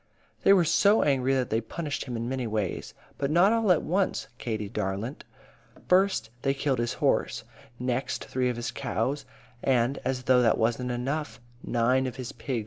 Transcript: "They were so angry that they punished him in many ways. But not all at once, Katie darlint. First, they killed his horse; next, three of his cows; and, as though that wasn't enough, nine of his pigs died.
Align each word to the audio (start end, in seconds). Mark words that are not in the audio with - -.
"They 0.41 0.51
were 0.51 0.65
so 0.65 1.03
angry 1.03 1.35
that 1.35 1.51
they 1.51 1.61
punished 1.61 2.05
him 2.05 2.17
in 2.17 2.27
many 2.27 2.47
ways. 2.47 2.95
But 3.19 3.29
not 3.29 3.53
all 3.53 3.71
at 3.71 3.83
once, 3.83 4.29
Katie 4.39 4.67
darlint. 4.67 5.25
First, 5.87 6.31
they 6.41 6.55
killed 6.55 6.79
his 6.79 6.93
horse; 6.93 7.43
next, 7.77 8.25
three 8.25 8.49
of 8.49 8.55
his 8.55 8.71
cows; 8.71 9.25
and, 9.63 9.99
as 10.03 10.23
though 10.23 10.41
that 10.41 10.57
wasn't 10.57 10.89
enough, 10.89 11.39
nine 11.63 12.07
of 12.07 12.15
his 12.15 12.31
pigs 12.31 12.47
died. 12.57 12.59